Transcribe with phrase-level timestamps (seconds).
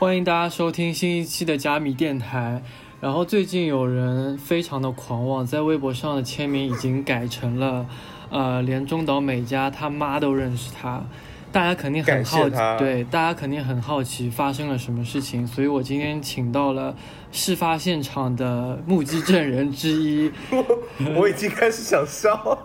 [0.00, 2.62] 欢迎大家收听新一期的加密电台。
[3.02, 7.86] 然后最近有人非常的狂妄，在微博上的签名已经改成了，
[8.30, 11.04] 呃，连中岛美嘉他妈都认识他。
[11.52, 15.46] 大家肯定很好奇，对，大家肯定很好奇发生了什么事情。
[15.46, 16.96] 所以我今天请到了
[17.30, 20.32] 事发现场的目击证人之一。
[21.14, 22.58] 我已经开始想笑。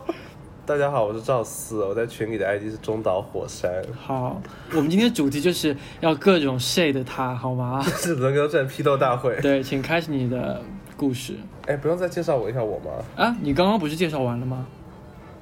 [0.68, 3.72] 大家好，我是赵四，我在群里的 ID 是中岛火山。
[4.02, 7.84] 好，我们今天主题就是要各种 shade 他，好吗？
[7.86, 9.40] 是能够战批斗大会。
[9.44, 10.60] 对，请开始你的
[10.98, 11.36] 故事。
[11.68, 12.92] 哎，不用再介绍我一下我吗？
[13.16, 14.66] 啊，你刚刚不是介绍完了吗？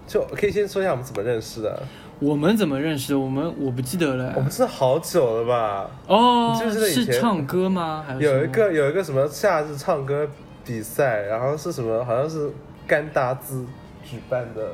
[0.06, 1.82] 就可以先说一下我们怎么认识的。
[2.20, 3.16] 我们怎么认识？
[3.16, 4.34] 我们我不记得了。
[4.36, 5.90] 我们是好久了吧？
[6.08, 8.04] 哦，就是是唱歌吗？
[8.06, 10.28] 还是有一个有一个什么夏日唱歌
[10.66, 12.04] 比赛，然后是什么？
[12.04, 12.52] 好像是
[12.86, 13.66] 甘达兹
[14.04, 14.72] 举办的。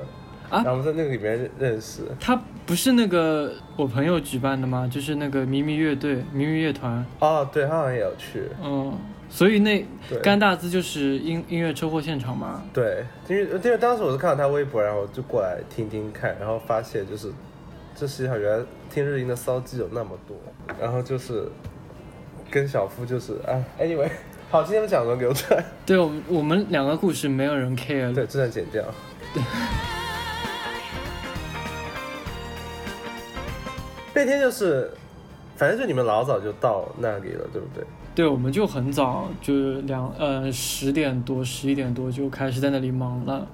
[0.50, 4.90] 啊，然后在那个里面认识他，不是那个我朋友举办的吗？
[4.92, 7.06] 就是那个咪咪乐队、咪咪乐团。
[7.20, 8.44] 哦，对，他好像也有去。
[8.64, 8.98] 嗯，
[9.30, 9.86] 所以那
[10.24, 12.64] 甘大兹就是音音乐车祸现场吗？
[12.74, 17.32] 对，因为因为当时我是看到他微博，然后就过来听听看，然后发现就是
[17.96, 20.36] 这世界上原来听日音的骚鸡有那么多，
[20.82, 21.48] 然后就是
[22.50, 24.10] 跟小夫就是啊，anyway，
[24.50, 25.64] 好，今天的讲轮流转。
[25.86, 28.84] 对我们我们两个故事没有人 care，对，这段剪掉。
[29.34, 29.44] 对。
[34.20, 34.92] 那天就是，
[35.56, 37.82] 反正就你们老早就到那里了，对不对？
[38.14, 39.54] 对，我们就很早，就
[39.84, 43.48] 两呃十点多、十一点多就开始在那里忙了。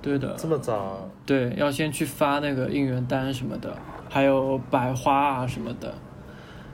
[0.00, 1.06] 对的，这么早？
[1.26, 3.76] 对，要先去发那个应援单什么的，
[4.08, 5.92] 还有百花啊什么的。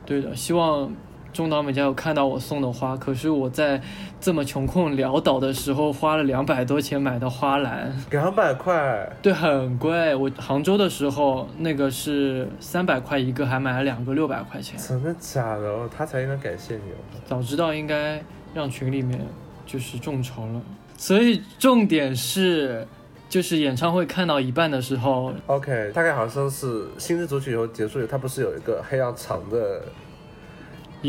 [0.05, 0.89] 对的，希望。
[1.37, 3.79] 中岛美嘉有看到我送的花，可是我在
[4.19, 10.14] 这么穷困潦倒的时候花了两百多钱买的花篮，两百块，对，很贵。
[10.14, 14.81] 我杭州的时候那个是三百块一个，还买了两个六百块钱。
[14.81, 15.87] 真的假的？
[15.95, 17.20] 他才应该感谢你哦。
[17.27, 18.18] 早知道应该
[18.55, 19.20] 让群里面
[19.67, 20.63] 就是众筹了。
[20.97, 22.89] 所以重点是，
[23.29, 29.83] 就是演唱会看到一半的时候，OK，大概好像是新日组曲以后结束以后，他不是有一个黑要长的。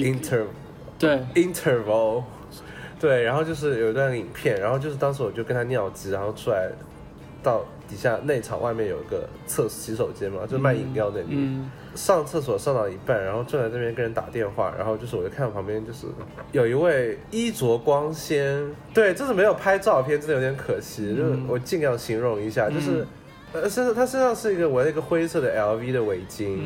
[0.03, 0.45] interval，
[0.97, 2.23] 对，interval，
[2.99, 6.69] 对，然后就是有一段影片，然后就是当时我就跟他尿急，然后出来
[7.43, 11.61] 到底下内场外面有一个厕洗手间嘛，就卖饮料那里，
[11.95, 16.07] 上厕所上到一半，然后正在这边跟人打电话，然后就是我就看到旁边就是
[16.51, 23.05] 有一位衣着光鲜，对，就是没有拍照片，真的有点可惜，就是我尽量形容一下，就是
[23.53, 26.57] 呃身上他身上是一个围了一个灰色的 LV 的围巾，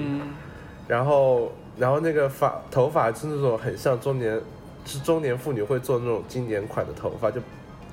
[0.88, 1.52] 然后。
[1.78, 4.40] 然后那个发头发是那种很像中年，
[4.86, 7.40] 是中年妇女会做那种经典款的头发，就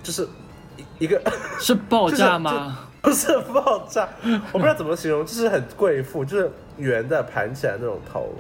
[0.03, 0.29] 就是
[0.77, 1.21] 一一个
[1.61, 2.79] 是爆炸吗？
[3.01, 4.09] 不是爆炸，
[4.53, 8.35] 我不知道怎么形容，就是很贵妇，就是圆的盘起来那种头，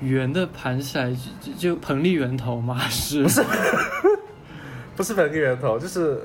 [0.00, 2.78] 圆的盘起来就就彭丽圆头吗？
[2.90, 3.42] 是不是？
[4.96, 6.20] 不是彭丽圆头，就是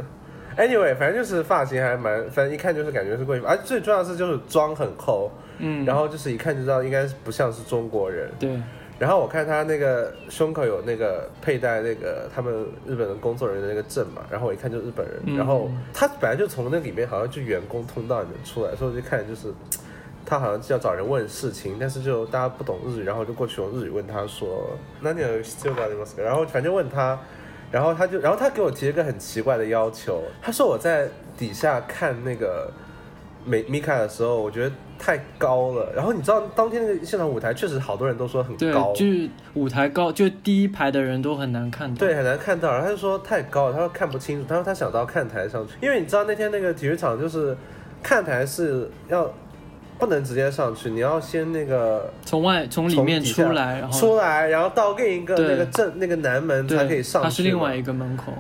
[0.58, 5.32] anyway，反正就是发型还蛮，反正一看就是感觉是贵妇，而最重要的是就是妆很厚。
[5.60, 8.30] 嗯，然后就是一看就知道应该不像是中国人。
[8.38, 8.62] 对，
[9.00, 12.54] 然后我看他那个胸口有那个佩戴那个他们
[12.86, 15.36] 日本的工作人员的那个证嘛，然后我一看就是日本人。
[15.36, 19.52] 然后他本来就从那里面好像就员工通道里面出来，所以我就看就是
[20.24, 26.06] 他好像是要找人问事情，但是就大家不懂日语，然后就过去用日语问他说，那你有需要什么？
[26.18, 27.20] 然后反正问他，
[27.72, 31.08] 然后他就然后他给我提了一个很奇怪的要求，他说我在
[31.38, 32.72] 底下看那个
[33.46, 34.72] 美米卡的时候，我觉得。
[35.00, 42.72] 太高了，然后你知道当天那个现场舞台确实好多人都说很高，就是舞台高，就第一排的人都很难看到，对，很难看到。
[42.72, 47.56] 然后他就说太高了，他说看不清楚，他说他想到看台上去，因为你知道那天那个体育场就是
[48.02, 49.32] 看台是要
[50.00, 58.32] 不能直接上去，你要先那个从外从里面出来，然后出来，然后到另一个那个正那个南门才可以上去，它是另外一个门口。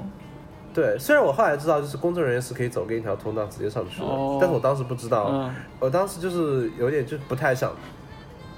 [0.73, 4.07] 对，虽然我后来知道，就是工作人员是可以走另一条通道直接上去的，
[4.40, 7.71] 但是我当时不知道，我当时就是有点就不太想，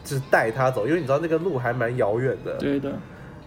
[0.04, 2.92] 就是带他走，因为你知道那个路还蛮遥远的，对的，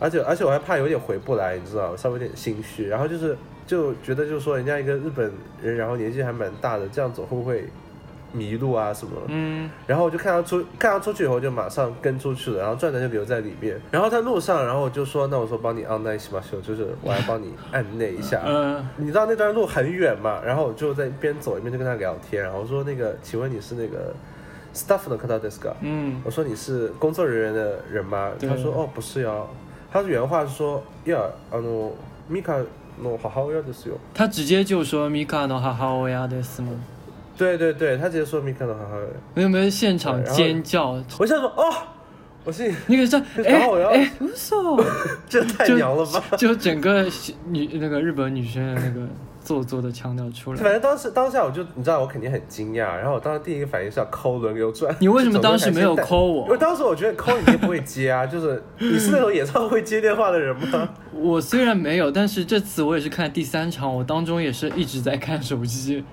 [0.01, 5.31] 而且而且我还怕有点回不来，你知道，稍微有点心虚，然后就是就觉得就是说人家一个日本
[5.63, 7.69] 人，然后年纪还蛮大的，这样走会不会？
[8.34, 13.80] 迷路啊什么，嗯，然后我就看他出，看他出去以后就马上跟出去了，然后转单就留在里面。
[13.90, 18.42] 然后在路上，然后我就说，那我说帮你按那什么修，就是我来帮你按那一下。
[18.46, 24.14] 嗯，你知道那段路很远嘛，然后我就在一边走一边就跟他聊天，然后我说那个，请问你是那个
[24.76, 25.72] staff 的 kata desu ka？
[25.82, 28.32] 嗯，我说你是工作人员的人吗？
[28.42, 29.48] 他说哦不是哟，
[29.92, 31.18] 他原话是说呀，
[31.50, 31.92] あの
[32.30, 32.64] ミカ
[33.02, 33.94] の母親ですよ。
[34.14, 36.72] 他直接就说ミカの母親です吗？
[37.37, 38.97] 对对对，他直接说没看到，好好。
[39.35, 41.73] 没有没有现场尖叫，我想说哦，
[42.45, 44.85] 我信，那个是然后我要哎，不是哦，
[45.29, 46.23] 这太娘了吧！
[46.37, 47.07] 就整个
[47.49, 49.07] 女那个日本女生的那个
[49.41, 50.61] 做作的腔调出来。
[50.61, 54.95] 反正当时当下我就你知道我肯定很惊讶，然后我当时第一个反应是要抠轮流转。
[54.99, 56.45] 你为什么当时没有 抠我？
[56.47, 60.89] 因为当时我觉得抠你也不会接啊，就是你是那种演唱会接电话的人吗？
[61.15, 66.05] 我虽然没有，但是这次我也是看第三场，我当中也是一直在看手机。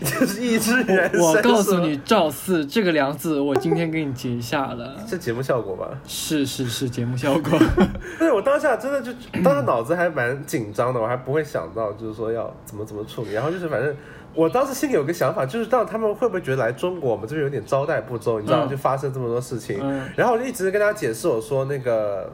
[0.00, 1.10] 就是一只人。
[1.20, 4.96] 我告诉你，赵四这个梁子，我今天给你结下了。
[5.06, 5.88] 是节目效果吧？
[6.06, 7.58] 是是是节目效果。
[8.18, 9.12] 对，我当下真的就
[9.42, 13.32] 当时脑子还蛮紧张的，我还不会想到就是说要怎么怎么处理。
[13.32, 13.94] 然后就是反正
[14.34, 19.78] 我当时心里有个想法，就是到他们会不会觉得来中国我们这边有点招待不周，你知道就发生这么多事情。
[20.14, 22.32] 然后我就一直跟他解释，我说那个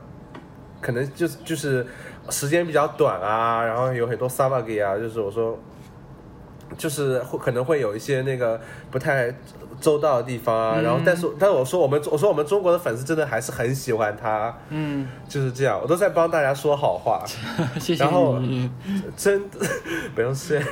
[0.81, 1.87] 可能就是就是
[2.31, 5.59] 时间比较短啊，然后有很多 s a v a g 啊，就是我说。
[6.76, 8.60] 就是会可能会有一些那个
[8.90, 9.32] 不太
[9.80, 17.24] 周到的地方啊，然后但是但是我说我们我说我们中国的粉丝真的还是很喜欢他，嗯，就是这样，我都在帮大家说好话，
[17.80, 18.04] 谢谢
[18.40, 18.70] 你。
[19.16, 19.42] 真
[20.14, 20.62] 不用谢。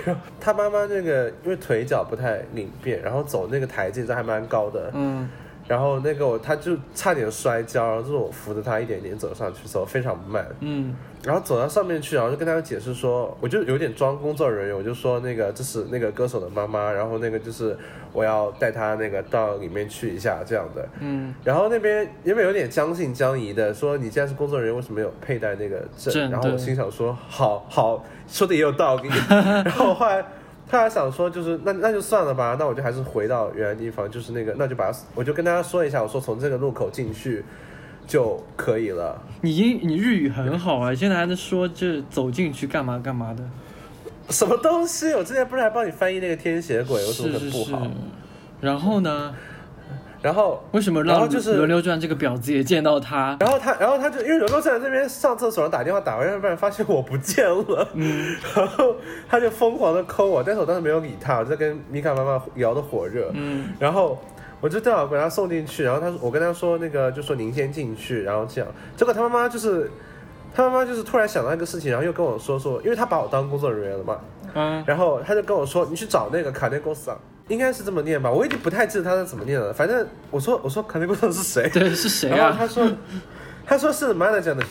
[0.41, 5.29] 他妈妈那个因为腿脚不太灵便，然后走那个台阶都还蛮高的，嗯，
[5.71, 10.97] 然后那个我他就差点摔跤，然后就是我扶着他一点点走上去，走非常慢，嗯。
[11.23, 17.77] 然后走到上面去，然后就跟他解释说，我就有点装工作人员，我就说那个这是那个歌手的妈妈，然后那个就是
[18.13, 20.89] 我要带他那个到里面去一下这样的。
[20.99, 21.33] 嗯。
[21.45, 26.29] 然后那边因为有点将信将疑的说，你既然是工作人员，为什么有佩戴那个证？
[26.33, 29.09] 然后我心想说，好好说的也有道理。
[29.31, 30.25] 然后后来
[30.71, 37.45] 他还想说，就是那那就算了吧，那我就还是回到原来地方，就是那个那就把我就跟大家说一下，我说从这个路口进去。
[38.07, 39.23] 就可以了。
[39.41, 43.45] 你英你日语很好啊，现在还能说这走进去干嘛干嘛的？
[44.31, 45.15] 什么东西？
[45.15, 47.01] 我之前不是还帮你翻译那个天蝎鬼？
[47.01, 47.87] 有什么很不好？
[48.61, 49.33] 然后呢？
[50.23, 53.37] 然后为什么让就是轮流转这个婊子也见到他？
[53.41, 57.89] 然后他，然后他就因为轮流转这边上厕所打电话打完，要不然发现我不见了。
[57.95, 58.37] 嗯。
[58.55, 58.95] 然后
[59.29, 63.31] 他就疯狂的抠我，但是我当时没有理他，我在跟米卡妈妈聊的火热。
[63.35, 63.69] 嗯。
[63.79, 64.19] 然后。
[64.63, 69.91] 我就正好把他送进去，然后他说我跟他说那个就说您先进去，然后这样，结果他妈妈就是
[70.55, 74.19] 他妈妈就是突然想到一个事情，然后又跟我说说，因为他把我当工作人员了嘛，
[74.53, 77.19] 嗯，然后他就跟我说你去找那个卡内古桑，
[77.51, 81.69] 应该是这么念吧，我已经不太记得他是怎么念了，反正我说我说卡内古桑是谁？
[81.69, 82.37] 对，是谁啊？
[82.37, 82.89] 然后他说
[83.67, 84.67] 他说是 manager 的人，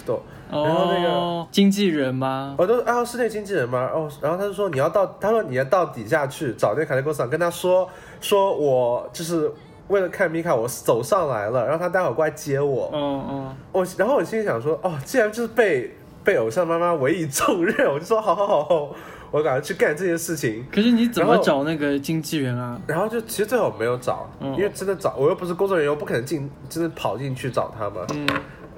[0.49, 2.55] 然后那个经纪人吗？
[2.57, 3.87] 我都啊是那经纪人吗？
[3.93, 7.87] 哦，然后他就说你要到，他说你要到底下去找那个卡内古桑，跟他说
[8.19, 9.51] 说我就是。
[9.89, 12.91] 为了看米卡，我走上来了，然后他待会过来接我。
[12.93, 13.55] 嗯嗯。
[13.71, 18.95] 我然后我心里想说，哦，既然就是被被偶像妈妈委以重任，我就说好好好，
[19.31, 20.65] 我赶快去干这件事情。
[20.71, 22.79] 可是你怎么找那个经纪人啊？
[22.87, 28.05] 然后就其实最后没有找，因为真的找我又不是工作人员，我不可能进，真的跑进去找他嘛。
[28.13, 28.27] 嗯。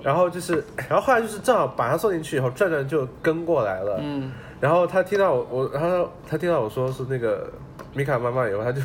[0.04, 4.00] 然后就是，然后后来就是正好把他送进去以后，转转就跟过来了。
[4.02, 4.32] 嗯。
[4.60, 7.52] 然后他听到我，我然后他听到我说是那个
[7.94, 8.82] 米卡妈妈以后，他就。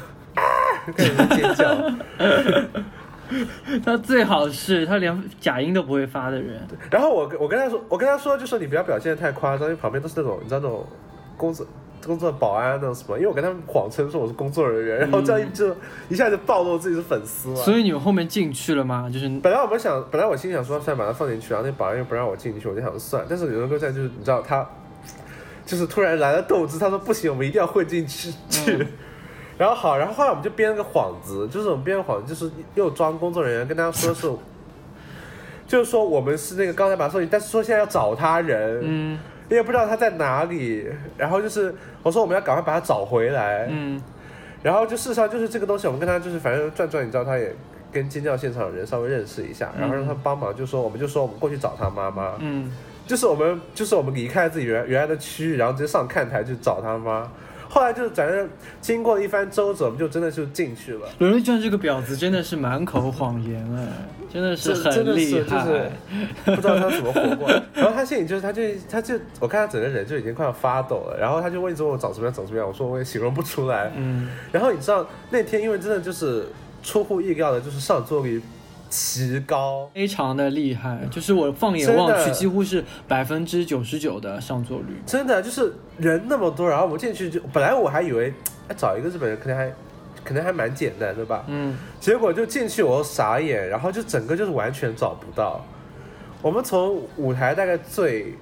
[0.97, 1.77] 开始尖叫，
[3.85, 6.61] 他最好是他连假音都不会发的人。
[6.93, 10.87] 然后我我跟他说，我跟他说，就说你不要表现的太夸张，因为旁边都是那种你知道那种
[11.37, 11.67] 工作
[12.05, 15.75] 工作保安那种什么，因为我跟他们谎称说我是工作人员，然后这样就
[16.09, 17.57] 一下就暴露自己是粉丝了。
[17.57, 19.11] 所以你们后面进去了吗？
[19.13, 23.25] 就是本来我们想，本来我心想说算把他放进去，然后那保安又不让我进去，我就想算。
[23.29, 24.65] 但是有人哥在就是你知道他
[25.65, 28.87] 就是突然来了斗志，他说不行，我们一定要混进去去。
[29.59, 34.31] 然后好，然后后来我们就编了个幌子，就是我们编个幌子，就是又装工作人员跟大家说是，
[35.67, 40.87] 就是说我们是那个刚才把他送进，但是说现在要找他人，嗯，因为不知道他在哪里。
[41.17, 44.03] 然后就是我说我们要赶快把他找回来，嗯，
[44.63, 47.55] 然后就事实上就是这个东西，我们跟他就是反正转转，你知道他也
[47.93, 52.71] 跟尖叫现场的人稍微认识一下，然后让他帮忙，就说我们就说我们过去找他妈妈，嗯，
[53.07, 57.31] 就是我们就是我们离开自己原原来的区域，然后直接上看台去找他妈。
[57.77, 58.49] 后来就是反正
[58.81, 61.07] 经过了一番周折，我们就真的就进去了。
[61.19, 63.87] 罗瑞娟这个婊子真的是满口谎言哎，
[64.33, 65.91] 真的是很厉害，就是
[66.57, 67.63] 不知道他怎么活过来。
[67.77, 71.19] 然后他心里就是，他就他就我看他整个人就已经快要发抖了。
[71.21, 72.33] 然后他就问说：“我长什么样？
[72.33, 74.31] 长什么样？”我说：“我也形容不出来。”嗯。
[74.51, 76.47] 然后你知道那天因为真的就是
[76.83, 78.41] 出乎意料的，就是上座率。
[78.89, 84.97] 奇高，非常的厉害，就是我放眼望去，几乎是百分之九十九的上座率。
[85.05, 88.33] 真的就是人那么多，然后我们进去就本来我还以为
[88.77, 89.73] 找一个日本人可能还
[90.25, 95.65] 可能还蛮简单的吧，嗯，结果就进去我傻眼，然后就整个就是完全找不到。
[96.43, 98.35] 我们从舞台大概最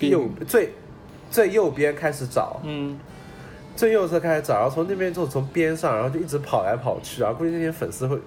[0.00, 0.72] 右最
[1.30, 2.98] 最右边开始找，嗯，
[3.74, 8.18] 最右侧开始找，然后从那边就从边上，然后就一直跑来跑去，然后估计那些粉丝会。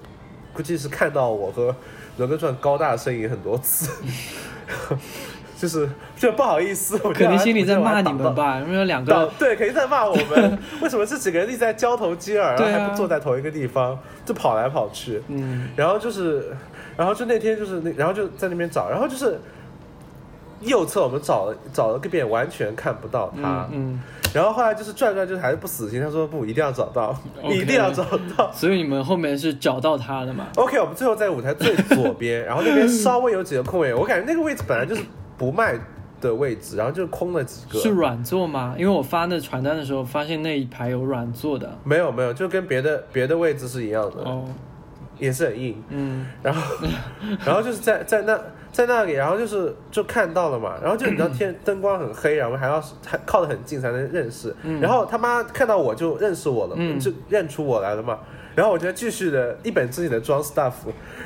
[0.53, 1.75] 估计是看到我和
[2.17, 3.91] 伦哥传高大的身影很多次，
[5.57, 8.59] 就是就不好意思，我肯定心里在骂你们吧？
[8.59, 16.55] 因为有两个对，肯定在骂我们， 为什么这几个人一直在交头接耳，然后还不坐在同一个地方，就跑来跑去，嗯，然后就是，
[16.97, 19.39] 然后就那天就是那，然后就在那边找，然后就是
[20.61, 24.01] 右侧我们找了找了个遍，完全看不到他，嗯。
[24.31, 25.99] 然后后来就是转转，就还是不死心。
[25.99, 27.17] 他说不，一定要找到，
[27.49, 28.05] 一定要找
[28.37, 28.51] 到。
[28.53, 33.91] 所以你们后面是找到他的嘛？OK，我们最后在舞台最左边， 然后那边稍微有几个空位。
[33.91, 35.01] 我感觉那个位置本来就是
[35.35, 35.73] 不卖
[36.21, 37.79] 的位置，然后就空了几个。
[37.79, 38.75] 是软座吗？
[38.77, 41.75] 因为我发那传单的时候，发现那一排有软座的。
[41.83, 44.21] 没有没有，就跟别的别的位置是一样的。
[44.21, 44.45] 哦。
[45.17, 45.83] 也是很硬。
[45.89, 46.27] 嗯。
[46.43, 46.61] 然后，
[47.43, 48.39] 然后就是在在那。
[48.71, 58.19] 在那里，然后就是就看到了嘛，然后就你知道天 灯光很黑，然后还要还靠得很近才能认识，然后他妈看到我就认识我了，就认出我来了嘛，
[58.55, 60.71] 然后我就继续的一本正经的装 staff，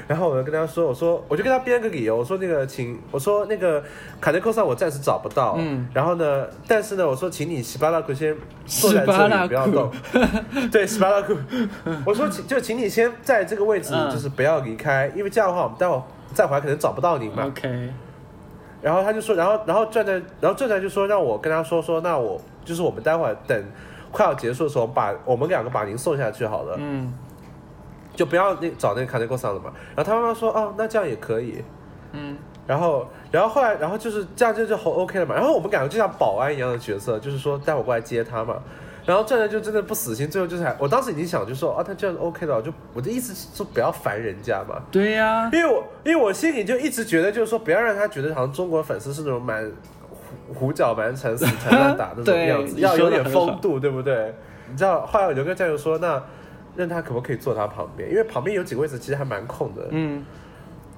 [0.08, 3.84] 然后我就跟他说，我说我就跟他编个理由，我说那个请我说那个
[4.22, 5.60] 卡内克萨我暂时找不到，
[5.94, 8.36] 然后呢，但是呢，我说请你西巴拉库先
[8.66, 9.92] 坐在这里不要动，
[10.72, 11.36] 对西巴拉库，
[12.06, 16.02] 我说请就请你先在这个位置就是不要离开，因为这样的话我们待会。
[16.34, 17.46] 再回来可能找不到您嘛。
[17.46, 17.90] OK。
[18.82, 23.64] 然后他就说，然后然后转转，然后转转就说让我跟他说说，那我就是我们待会儿等
[24.12, 26.76] 快要结束的时候，把我们两个把您送下去好了。
[26.78, 27.14] 嗯。
[28.16, 29.72] 就不要那找那个卡内戈桑了嘛。
[29.96, 31.64] 然后他妈妈说，哦，那这样也可以。
[32.12, 32.38] 嗯。
[32.68, 35.34] 然后然后后来然后就是这样就就好 OK 了嘛。
[35.34, 38.62] 然后我们两个就像保安一样的角色，就是说待会过来接他嘛。
[39.06, 44.82] 然后转转就真的不死心，最后就是还，我当时已经想就说啊，他这样 OK 的，就我的意思是说不要烦人家嘛。
[44.92, 49.70] 对呀，因为我因为我心里就一直觉得就是说不要让他觉得好像中国粉丝是那种蛮
[50.48, 54.34] 胡胡搅蛮缠、死缠烂打那种 样子，要有点风度，对不对？
[54.70, 56.24] 你知道后来我就跟战友说，那
[56.76, 58.10] 让他可不可以坐他旁边？
[58.10, 59.88] 因为旁边有几个位置其实还蛮空的。
[59.92, 60.26] 嗯。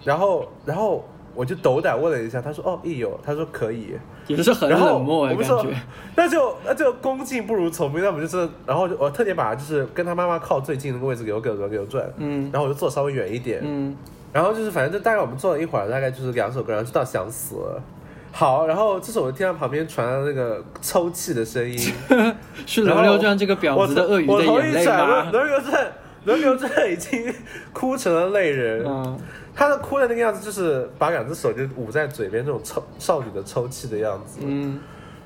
[0.04, 1.04] 然后然后
[1.36, 3.94] 我就斗胆问了一下，他说哦，亦有，他说可以。
[4.28, 5.68] 也是很冷漠哎，感觉。
[6.16, 13.96] 那就那就恭敬不如从命，那我们就是，然后我特地把就是跟他妈妈靠最近那个位置给我给我给我转，嗯，然后我就坐稍微远一点，嗯，
[14.34, 17.84] 然后就是反正就大概我们坐了一会儿，大概就是两首歌，然后就到想死了。
[18.32, 21.78] 好，然后这时候我听到旁边传来那个抽泣的声音，
[22.66, 25.30] 是轮流传这个婊子的鳄鱼的眼泪吗？
[25.32, 25.88] 轮流转，
[26.26, 27.34] 轮流转已经
[27.72, 28.84] 哭成了泪人。
[28.86, 29.18] 嗯。
[29.58, 34.40] 他的哭的那个样子，就是把两只手就捂在嘴边，那种抽少女的抽泣的样子。
[34.42, 34.82] 嗯，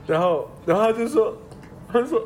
[0.05, 1.35] 然后，然后他就说，
[1.91, 2.19] 他说，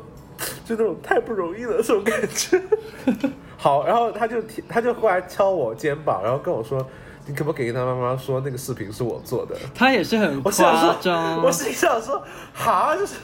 [0.66, 2.60] 就那种太不容易了，这种感觉。
[3.56, 4.36] 好，然后他就
[4.68, 6.86] 他就过来敲我肩膀，然后跟我说，
[7.26, 9.56] 你可不可以跟他妈妈说，那个视频是我做的？
[9.74, 11.42] 他也是很夸张。
[11.42, 13.14] 我心想说，好，就是，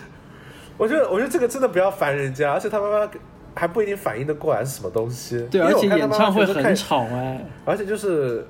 [0.78, 3.07] 我觉得，我觉得这个真的不要烦人家，而且他妈妈
[3.54, 5.47] 还不一定反应得过来是什么东西。
[5.50, 8.47] 对，而且演唱会很吵哎，而且就是。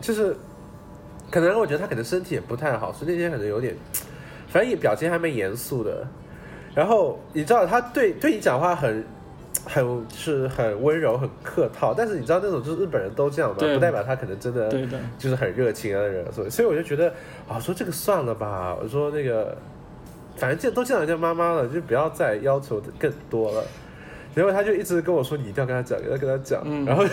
[0.00, 0.34] 就是，
[1.30, 3.72] 可能我觉得他可能身体也不太好，所以那天可能有点，
[4.48, 6.04] 反正表情还蛮严肃的。
[6.74, 9.04] 然后你知道他对对你讲话很
[9.64, 14.68] 很是很温柔很客套，但是你知道那种就是日本人都这样嘛，不代表他可能真的
[15.16, 16.32] 就是很热情啊的人。
[16.32, 17.14] 所以所以我就觉得
[17.48, 18.76] 啊，说这个算了吧。
[18.82, 19.56] 我说那个
[20.34, 23.64] 反正见都见到人家妈妈了，就不要再要求更多了。
[24.34, 26.62] 然后他就一直跟我说，你一定要跟他讲，要跟他讲。
[26.84, 27.04] 然后。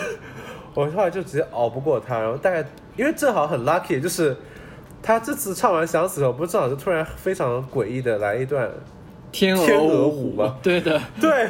[0.72, 2.64] 我后来就直接熬不过他，然后大概
[2.96, 4.36] 因为正好很 lucky，就是
[5.02, 8.70] 他这次唱完想死了，不是正好就突然非常诡异的来一段
[9.32, 10.58] 天鹅舞吗？
[10.62, 11.48] 对的，对。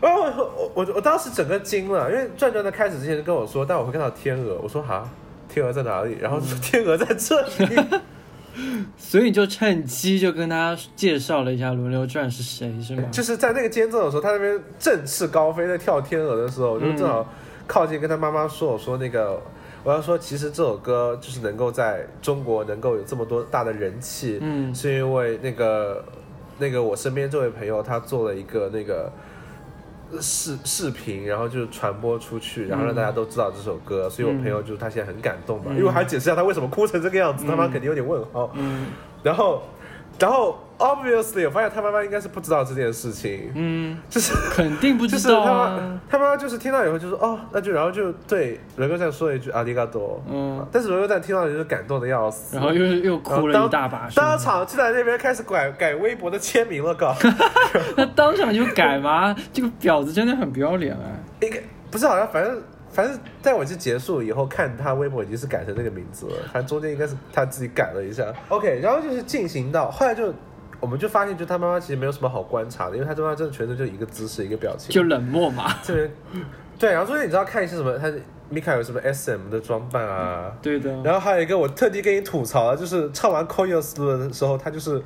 [0.00, 5.06] 然后我我我当时整个惊了，因为转转在开始之前就跟我说，但我会看到天鹅，我说哈，
[5.46, 6.16] 天鹅在哪里？
[6.18, 7.76] 然后天鹅在这里，
[8.96, 13.02] 所以你就趁机就跟他介绍了一下轮流转是谁，是吗？
[13.10, 17.26] 就是在那个间奏的时候，他那边振翅高飞在跳天鹅的时候，我就正好。
[17.66, 19.40] 靠近跟他妈妈说：“我说那个，
[19.84, 26.04] 我要说，其实这首歌就是能够在中国能够有这么多大的人气，嗯，是因为那个
[26.58, 29.08] 那个我身边这位朋友他做了一个那个
[30.20, 38.86] 视视频，然后就传播出去，然后让大家都知道这首歌，所以我朋友就是他现在很感动嘛，因为我还解释一下他为什么哭成这个样子，他妈肯定有点问号，嗯，
[39.22, 39.62] 然后。”
[40.20, 46.00] 然后，obviously，我发现他妈妈应该是不知道这件事情，嗯，就是肯定不知道啊。
[46.10, 57.16] 他妈妈就是听到以后就说，哦，那就然后就对罗哥赞说了一句阿迪嘎多，嗯，但是罗哥赞听到就是感动的要死，然后又又哭了一大把，当场就在那边开始改改微博的签名了，搞，
[57.96, 59.34] 那当场就改吗？
[59.54, 61.00] 这个婊子真的很不要脸啊！
[61.40, 61.58] 应该
[61.90, 62.62] 不是好像反正。
[62.90, 66.36] 反正在我这结束以后，看他微博已经是改成那个名字了。
[66.52, 68.24] 反正中间应该是他自己改了一下。
[68.48, 70.32] OK，然后就是进行到后来就，
[70.80, 75.72] 我们就发现，就他妈妈其实没有什么好观察的，因为他妈真的全程就一个姿势一个表情，就冷漠嘛。
[75.82, 76.10] 这边
[76.78, 77.98] 对，然后中间你知道看一些什么？
[77.98, 78.10] 他
[78.48, 80.52] 米卡有什么 S M 的装扮啊？
[80.60, 80.90] 对的。
[81.04, 85.00] 然后还有一个我特地跟你吐槽，就是唱完 Koyos 的时候，他就是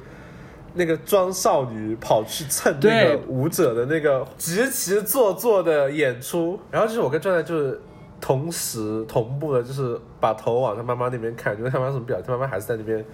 [0.74, 6.58] 那个装少女跑去蹭那个舞者的那个极其做作的演出。
[6.70, 7.80] 然后就是我跟壮壮就是
[8.20, 13.04] 同时同步的，就是把头往他妈妈那边看，觉得他妈什么表情，他妈妈还是在那边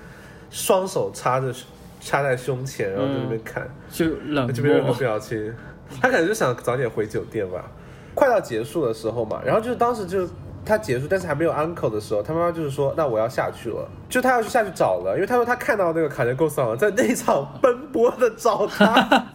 [0.51, 1.53] 双手插着
[2.01, 5.55] 插在胸前，然后在那边看，就冷就没有任何表情。
[6.01, 7.65] 他可能就想早点回酒店吧。
[8.15, 10.29] 快到结束的时候嘛，然后就是当时就
[10.71, 19.27] 他结束，但是还没有 uncle 的时候，他妈妈就是说，那我要下去了，就他要去下去找了，因为他说他看到那个卡杰够桑在那场奔波的找他，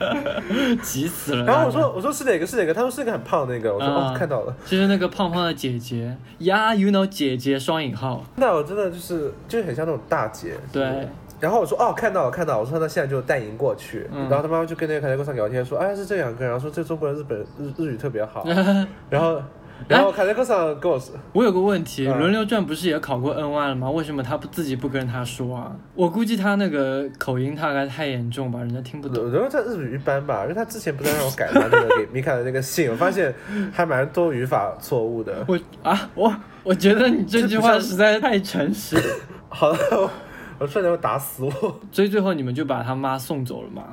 [0.82, 1.44] 急死了。
[1.44, 2.74] 然后我说我说是哪个是哪个？
[2.74, 3.74] 他说是那个很胖的那个。
[3.74, 8.22] 我说哦看到了，就是那个胖胖的姐姐呀，you know 姐姐双引号。
[8.36, 10.54] 那我真的就是就是很像那种大姐。
[10.70, 11.08] 对。
[11.38, 14.08] 然后我说哦，看到了看到了，我说那现在就带您过去。
[14.10, 18.42] 然后他妈妈就跟那个卡杰克桑聊天说，哎是这两个，然后说这中国人日本日日语特别好。
[19.10, 19.42] 然后
[19.88, 23.90] 然后卡内克桑跟我说，我有个问题，轮流转不是也考过 N Y 了吗？
[23.90, 25.70] 为什么他不自己不跟他说啊？
[25.94, 29.24] 我估计他那个口音大概太严重吧，人家听不懂。
[29.24, 33.34] 我觉得他日语一般吧，因为他之前不是让我改他那个给 米卡的那个信，我发现
[33.72, 35.44] 还蛮多语法错误的。
[35.46, 38.96] 我啊我我觉得你这句话实在是太诚实。
[39.48, 40.10] 好了。
[40.58, 41.50] 我差点要打死我，
[41.92, 43.84] 所以最后你们就把他妈送走了嘛？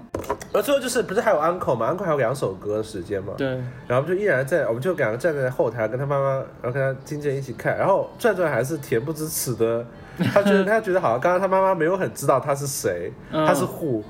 [0.53, 3.33] 而最后就是不是还有 uncle 吗？uncle 还有两首歌的时间嘛？
[3.37, 3.47] 对。
[3.87, 9.85] 然后就依然在，我们就两个站在后台跟他妈妈，然后跟他经纪人一起看，然后转转还是恬不知耻的，
[10.33, 14.01] 他觉得 他觉得好像刚刚他妈妈没有很知道他是谁，他是 who。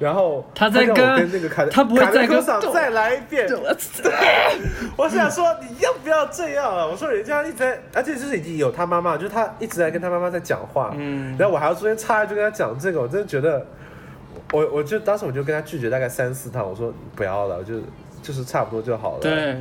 [0.00, 2.42] 然后他在跟那个卡他不会再跟
[2.72, 3.46] 再来一遍。
[4.96, 6.86] 我想说你要不要这样啊？
[6.86, 10.94] 我说人家一直在，而且就是已经有他妈妈，就是他一直在跟他妈妈在讲话。
[10.96, 11.36] 嗯。
[11.38, 13.66] 然后我还要中间插一句跟他讲这个，我真的觉得，
[14.52, 17.74] 我我就当时我就跟他拒绝大概三四趟，我说不要了，就
[18.22, 19.20] 就是差不多就好了。
[19.20, 19.54] 对。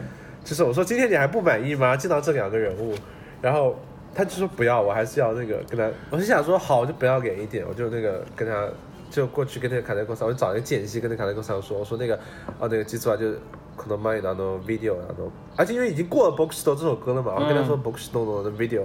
[0.45, 1.97] 就是我说今天你还不满意吗？
[1.97, 2.95] 见到这两个人物，
[3.41, 3.77] 然后
[4.15, 8.65] 他就说不要，我还是要那个跟他，我是想说好，就不要给一点，我就那个跟他。
[9.10, 12.16] 就过去跟那个卡内公司，我就找一个间隙跟那个卡内公司说，我说那个，
[12.58, 13.38] 哦那个记住啊，就是
[13.76, 18.82] 可能买那种 video 那种，而且因为已经过了 Boxstore 这首歌了嘛，我跟他说 Boxstore 的 video，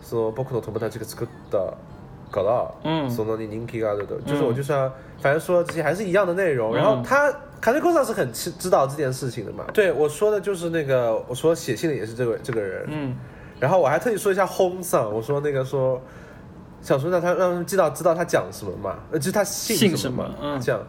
[0.00, 1.74] 说僕の友達が作った
[2.30, 13.16] から、そのに人気がある的，就是我就是要，反正说这些还是一样的内容，然后他卡内公司是很知知道这件事情的嘛，对我说的就是那个，我说写信的也是这个这个人，嗯，
[13.58, 16.00] 然后我还特意说一下轰上，我说那个说。
[16.81, 20.81] 想说让他让他们知道知道他讲什么嘛，呃，就是他姓什么，嗯，这样，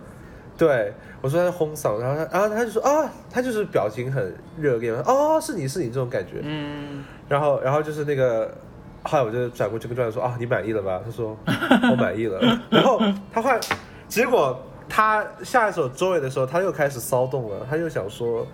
[0.57, 8.53] 对我说他是轰嗓，然后他，然后他就说啊，他就是表情很热烈，哦，是你是你这种感觉，嗯，然后然后就是那个，
[9.03, 11.01] 后来我就转过去跟转转说啊，你满意了吧？
[11.05, 11.37] 他说
[11.91, 13.01] 我满意了，然后
[13.33, 13.59] 他换，
[14.09, 18.47] 结果他下一首周围的时候，他又开始骚动了，他又想说，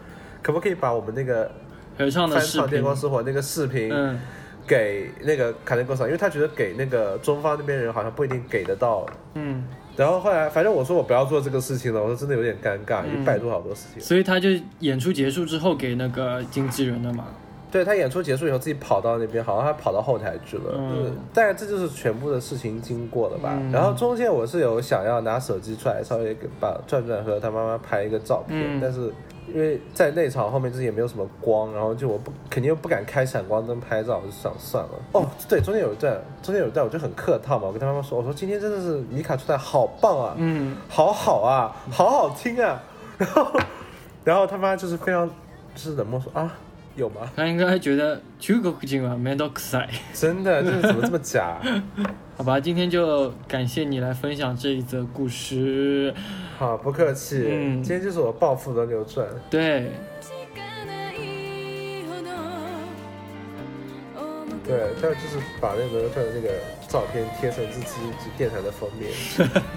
[0.42, 1.50] 可不可以把我们那个
[1.98, 4.20] 翻唱《电光石火》那个视频，嗯。
[4.66, 9.06] 给那个卡内哥桑，因为他觉得给那个中方那边人好像不一定给得到。
[9.34, 9.64] 嗯，
[9.96, 14.02] 然后后来反正我说我不要做这个事情了，我说真的有点尴尬，一百多好多事情。
[14.02, 14.48] 所以他就
[14.80, 17.26] 演出结束之后给那个经纪人的嘛。
[17.70, 20.74] 对他演出结束以后自己跑到那边，好像他跑到后台去了。
[20.76, 23.58] 嗯，但是这就是全部的事情经过了吧？
[23.72, 29.12] 然后中间我是有想要拿手机出来稍微把转转和他妈妈拍一个照片，但是。
[29.52, 34.90] 因为在内场后面就是也没有什么光，然后就我不肯定又不敢开闪光灯拍照，我就想算了。
[35.12, 42.82] 哦，对，中间有一段，中间有一段我就很客套嘛，我跟他妈妈说，我说今天真的是米卡出来好棒啊，嗯，好好啊，好好听啊。
[43.18, 43.60] 然后，
[44.24, 45.26] 然后他妈就是非常
[45.74, 46.52] 就是冷漠说啊，
[46.96, 47.30] 有吗？
[47.36, 49.88] 他应该觉得中国人啊，没多可爱。
[50.12, 51.60] 真的，这怎么这么假？
[52.36, 56.12] 好吧，今天就感谢你来分享这一则故事。
[56.58, 57.46] 好，不客气。
[57.48, 59.26] 嗯，今天就是我暴富的流转。
[59.48, 59.90] 对。
[64.68, 66.48] 对，但就是把那个转的那个
[66.88, 69.12] 照片贴成自己电台的封面。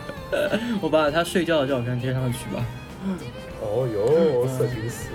[0.82, 2.66] 我把他睡觉的照片贴上去吧。
[3.62, 5.10] 哦哟，色情死。